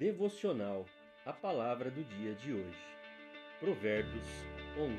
[0.00, 0.86] Devocional
[1.26, 2.82] A Palavra do Dia de hoje.
[3.60, 4.24] Provérbios
[4.78, 4.96] 11.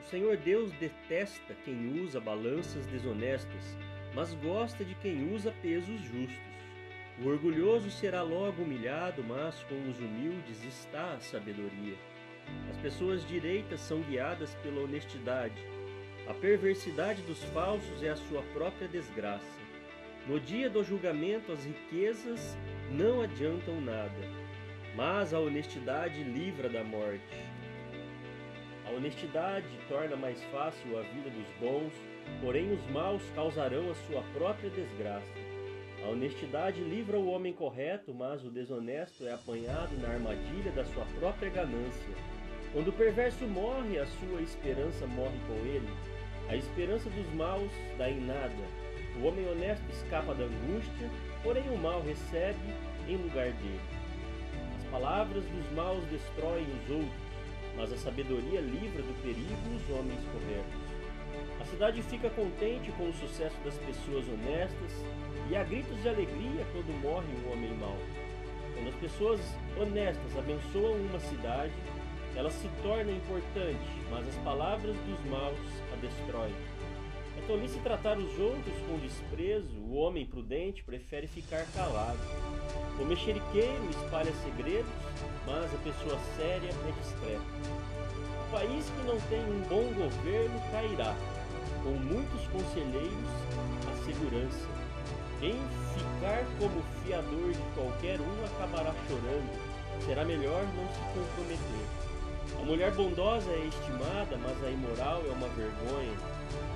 [0.00, 3.76] O Senhor Deus detesta quem usa balanças desonestas,
[4.14, 6.38] mas gosta de quem usa pesos justos.
[7.20, 11.96] O orgulhoso será logo humilhado, mas com os humildes está a sabedoria.
[12.70, 15.60] As pessoas direitas são guiadas pela honestidade.
[16.28, 19.65] A perversidade dos falsos é a sua própria desgraça.
[20.26, 22.56] No dia do julgamento, as riquezas
[22.90, 24.10] não adiantam nada,
[24.96, 27.22] mas a honestidade livra da morte.
[28.84, 31.92] A honestidade torna mais fácil a vida dos bons,
[32.40, 35.32] porém os maus causarão a sua própria desgraça.
[36.04, 41.04] A honestidade livra o homem correto, mas o desonesto é apanhado na armadilha da sua
[41.20, 42.14] própria ganância.
[42.72, 45.88] Quando o perverso morre, a sua esperança morre com ele.
[46.48, 48.85] A esperança dos maus dá em nada,
[49.20, 51.10] o homem honesto escapa da angústia,
[51.42, 52.58] porém o mal recebe
[53.08, 53.80] em lugar dele.
[54.78, 57.26] As palavras dos maus destroem os outros,
[57.76, 60.86] mas a sabedoria livra do perigo os homens corretos.
[61.60, 65.04] A cidade fica contente com o sucesso das pessoas honestas
[65.50, 67.96] e há gritos de alegria quando morre um homem mau.
[68.74, 69.40] Quando as pessoas
[69.76, 71.72] honestas abençoam uma cidade,
[72.34, 75.58] ela se torna importante, mas as palavras dos maus
[75.92, 76.54] a destroem.
[77.36, 82.18] É tolice tratar os outros com desprezo, o homem prudente prefere ficar calado.
[82.98, 84.90] O mexeriqueiro espalha segredos,
[85.46, 87.42] mas a pessoa séria é discreta.
[88.46, 91.14] O país que não tem um bom governo cairá,
[91.82, 93.30] com muitos conselheiros,
[93.86, 94.68] a segurança.
[95.38, 95.54] Quem
[95.94, 102.15] ficar como fiador de qualquer um acabará chorando, será melhor não se comprometer.
[102.54, 106.16] A mulher bondosa é estimada, mas a imoral é uma vergonha.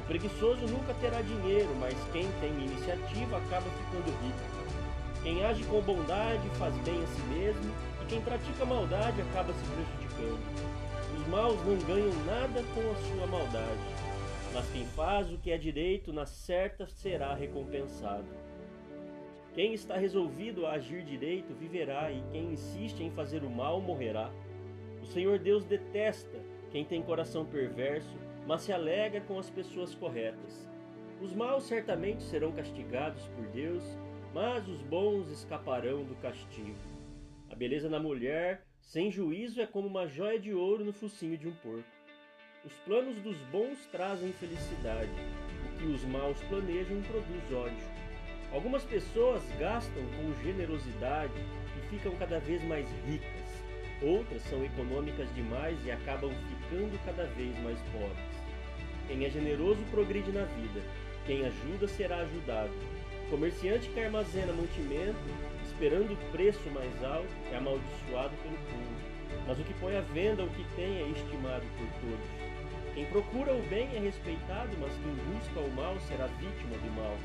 [0.00, 4.60] O preguiçoso nunca terá dinheiro, mas quem tem iniciativa acaba ficando rico.
[5.22, 9.64] Quem age com bondade faz bem a si mesmo, e quem pratica maldade acaba se
[9.64, 10.40] prejudicando.
[11.16, 13.80] Os maus não ganham nada com a sua maldade,
[14.52, 18.24] mas quem faz o que é direito na certa será recompensado.
[19.54, 24.30] Quem está resolvido a agir direito viverá, e quem insiste em fazer o mal morrerá.
[25.10, 26.38] Senhor Deus detesta
[26.70, 28.16] quem tem coração perverso
[28.46, 30.68] mas se alegra com as pessoas corretas.
[31.20, 33.82] Os maus certamente serão castigados por Deus,
[34.32, 36.74] mas os bons escaparão do castigo.
[37.50, 41.46] A beleza na mulher, sem juízo, é como uma joia de ouro no focinho de
[41.46, 41.84] um porco.
[42.64, 45.12] Os planos dos bons trazem felicidade,
[45.66, 47.88] o que os maus planejam produz ódio.
[48.52, 51.34] Algumas pessoas gastam com generosidade
[51.78, 53.69] e ficam cada vez mais ricas.
[54.02, 58.40] Outras são econômicas demais e acabam ficando cada vez mais pobres.
[59.06, 60.80] Quem é generoso progride na vida,
[61.26, 62.72] quem ajuda será ajudado.
[63.26, 65.18] O comerciante que armazena mantimento,
[65.64, 69.10] esperando o preço mais alto, é amaldiçoado pelo povo.
[69.46, 72.94] Mas o que põe à venda o que tem é estimado por todos.
[72.94, 77.16] Quem procura o bem é respeitado, mas quem busca o mal será vítima do mal.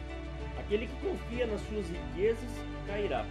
[0.60, 2.50] Aquele que confia nas suas riquezas
[2.86, 3.26] cairá,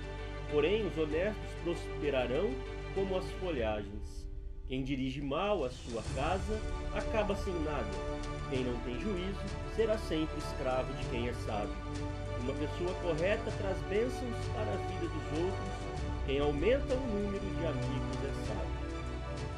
[0.51, 2.51] porém os honestos prosperarão
[2.95, 4.25] como as folhagens.
[4.67, 6.59] Quem dirige mal a sua casa
[6.95, 7.91] acaba sem nada.
[8.49, 9.41] Quem não tem juízo
[9.77, 11.75] será sempre escravo de quem é sábio.
[12.41, 16.25] Uma pessoa correta traz bênçãos para a vida dos outros.
[16.25, 18.85] Quem aumenta o número de amigos é sábio.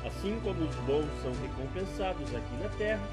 [0.06, 3.08] Assim como os bons são recompensados aqui na terra,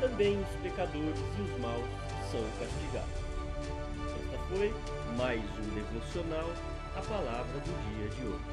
[0.00, 1.84] também os pecadores e os maus
[2.30, 3.27] são castigados.
[4.30, 4.74] Esta foi
[5.16, 6.50] mais um devocional,
[6.94, 8.44] a palavra do dia de hoje.